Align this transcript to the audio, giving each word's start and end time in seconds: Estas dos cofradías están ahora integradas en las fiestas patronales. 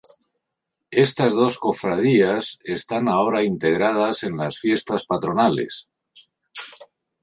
Estas 1.05 1.35
dos 1.35 1.57
cofradías 1.59 2.57
están 2.63 3.07
ahora 3.07 3.43
integradas 3.43 4.23
en 4.23 4.35
las 4.35 4.57
fiestas 4.57 5.05
patronales. 5.05 5.91